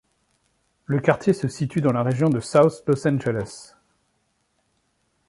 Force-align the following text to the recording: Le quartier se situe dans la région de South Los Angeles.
Le 0.85 0.99
quartier 0.99 1.31
se 1.31 1.47
situe 1.47 1.79
dans 1.79 1.91
la 1.91 2.01
région 2.01 2.27
de 2.31 2.39
South 2.39 2.81
Los 2.87 3.07
Angeles. 3.07 3.75